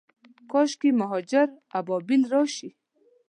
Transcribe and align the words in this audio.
کاشکي، 0.51 0.89
مهاجر 1.01 1.47
ابابیل 1.79 2.21
راشي 2.33 2.69